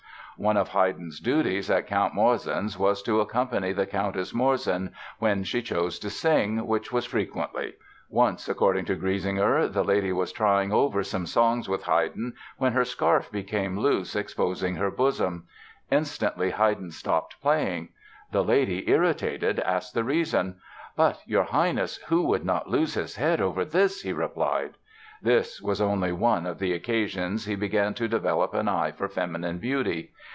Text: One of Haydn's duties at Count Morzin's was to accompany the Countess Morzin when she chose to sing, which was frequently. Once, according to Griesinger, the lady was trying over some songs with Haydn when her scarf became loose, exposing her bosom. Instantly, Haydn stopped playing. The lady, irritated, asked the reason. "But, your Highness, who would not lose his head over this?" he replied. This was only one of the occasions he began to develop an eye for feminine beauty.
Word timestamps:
One 0.37 0.57
of 0.57 0.69
Haydn's 0.69 1.19
duties 1.19 1.69
at 1.69 1.85
Count 1.85 2.15
Morzin's 2.15 2.75
was 2.75 3.03
to 3.03 3.19
accompany 3.21 3.73
the 3.73 3.85
Countess 3.85 4.33
Morzin 4.33 4.91
when 5.19 5.43
she 5.43 5.61
chose 5.61 5.99
to 5.99 6.09
sing, 6.09 6.65
which 6.65 6.91
was 6.91 7.05
frequently. 7.05 7.75
Once, 8.09 8.49
according 8.49 8.85
to 8.85 8.95
Griesinger, 8.95 9.67
the 9.71 9.83
lady 9.83 10.11
was 10.11 10.31
trying 10.31 10.73
over 10.73 11.03
some 11.03 11.27
songs 11.27 11.69
with 11.69 11.83
Haydn 11.83 12.33
when 12.57 12.73
her 12.73 12.83
scarf 12.83 13.31
became 13.31 13.77
loose, 13.77 14.15
exposing 14.15 14.77
her 14.77 14.89
bosom. 14.89 15.45
Instantly, 15.91 16.49
Haydn 16.49 16.89
stopped 16.89 17.39
playing. 17.39 17.89
The 18.31 18.43
lady, 18.43 18.89
irritated, 18.89 19.59
asked 19.59 19.93
the 19.93 20.03
reason. 20.03 20.59
"But, 20.95 21.21
your 21.27 21.43
Highness, 21.43 21.97
who 22.07 22.23
would 22.23 22.45
not 22.45 22.67
lose 22.67 22.95
his 22.95 23.15
head 23.17 23.41
over 23.41 23.63
this?" 23.63 24.01
he 24.01 24.11
replied. 24.11 24.73
This 25.21 25.61
was 25.61 25.79
only 25.79 26.11
one 26.11 26.47
of 26.47 26.57
the 26.57 26.73
occasions 26.73 27.45
he 27.45 27.53
began 27.55 27.93
to 27.93 28.07
develop 28.07 28.55
an 28.55 28.67
eye 28.67 28.91
for 28.91 29.07
feminine 29.07 29.59
beauty. 29.59 30.13